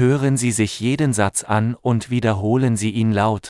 [0.00, 3.49] Hören Sie sich jeden Satz an und wiederholen Sie ihn laut.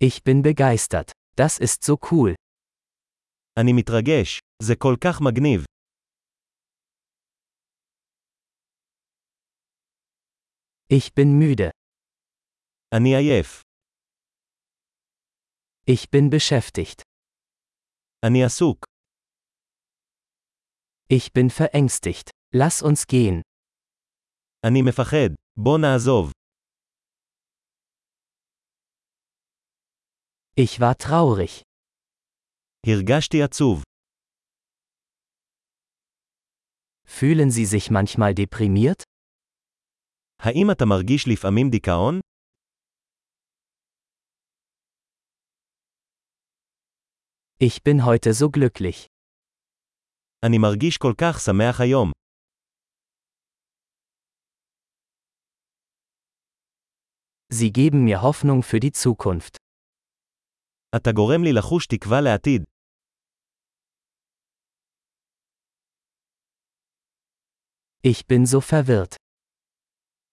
[0.00, 1.12] Ich bin begeistert.
[1.36, 2.34] Das ist so cool.
[3.58, 4.40] אני מתרגש.
[4.62, 5.64] זה כל כך מגניב.
[10.88, 11.70] Ich bin müde.
[12.94, 13.62] אני עייף.
[15.86, 17.02] Ich bin beschäftigt.
[18.26, 18.84] אני עסוק.
[21.08, 22.30] Ich bin verängstigt.
[22.54, 23.42] Lass uns gehen.
[24.65, 25.29] אני מפחד.
[25.63, 26.31] בוא נעזוב.
[30.59, 31.63] Ich war traurig.
[32.85, 33.83] הרגשתי עצוב.
[37.07, 39.03] Fühlen Sie sich manchmal deprimiert?
[40.39, 42.19] האם אתה מרגיש לפעמים דיכאון?
[47.63, 49.07] Ich bin heute so glücklich.
[50.45, 52.11] אני מרגיש כל כך שמח היום.
[57.53, 59.57] Sie geben mir Hoffnung für die Zukunft.
[60.95, 62.63] אתה גורם לי לחוש תקווה לעתיד.
[68.03, 69.15] Ich bin so verwirrt.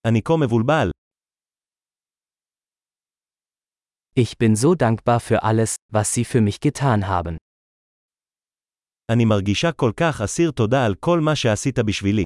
[0.07, 0.91] אני כה מבולבל.
[4.19, 7.37] Ich bin so dankbar für alles, was Sie für mich getan haben.
[9.13, 12.25] אני מרגישה כל כך אסיר תודה על כל מה שעשית בשבילי.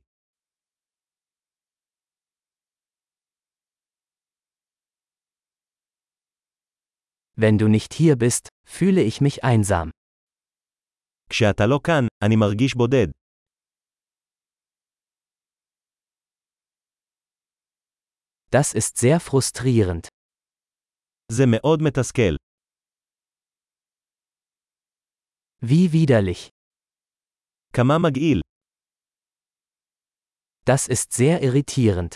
[7.36, 9.90] Wenn du nicht hier bist, fühle ich mich einsam.
[11.30, 13.06] כשאתה לא כאן, אני מרגיש בודד.
[18.52, 20.08] Das ist sehr frustrierend.
[21.32, 22.34] זה מאוד מתסכל.
[25.64, 26.48] Wie widerlich.
[27.72, 28.40] כמה מגעיל.
[30.66, 32.14] Das ist sehr irritierend.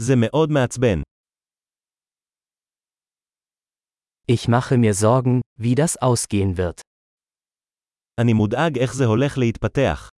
[0.00, 1.02] זה מאוד מעצבן.
[4.26, 6.80] Ich mache mir Sorgen, wie das ausgehen wird.
[8.20, 10.08] אני מודאג איך זה הולך להתפתח.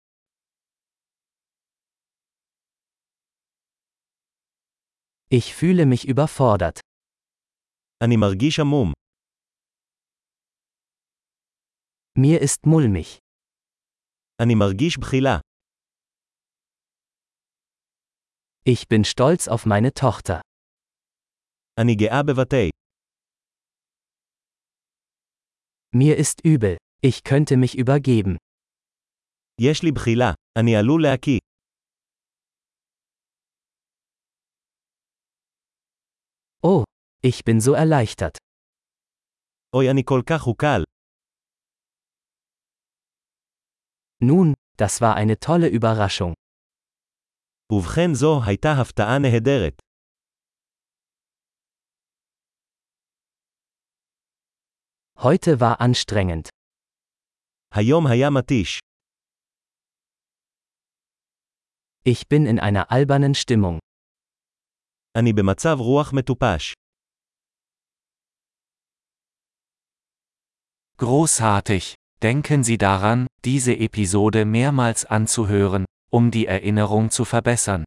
[5.30, 6.80] Ich fühle mich überfordert.
[8.04, 8.92] אני מרגיש עמום.
[12.18, 13.18] Mir ist mulmig.
[14.42, 15.38] אני מרגיש בחילה.
[18.66, 20.40] Ich bin stolz auf meine Tochter.
[21.80, 22.70] אני גאה בבתי.
[25.94, 26.76] Mir ist übel.
[27.06, 28.36] Ich könnte mich übergeben.
[29.60, 30.32] יש לי בחילה.
[30.58, 31.38] אני עלול להקיא.
[36.66, 36.84] Oh,
[37.26, 38.36] ich bin so erleichtert.
[39.74, 40.82] אוי אני כל כך הוקל.
[44.24, 46.34] Nun, das war eine tolle Überraschung.
[47.72, 49.74] ובכן זו הייתה הפתעה נהדרת.
[55.18, 56.48] Heute war anstrengend.
[57.74, 58.78] היום היה מתיש.
[62.06, 63.78] Ich bin in einer albernen Stimmung.
[65.16, 66.72] אני במצב רוח מטופש.
[70.96, 71.94] Großartig!
[72.22, 77.84] Denken Sie daran, diese Episode mehrmals anzuhören, um die Erinnerung zu verbessern.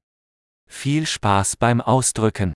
[0.69, 2.53] Viel Spaß beim Ausdrücken!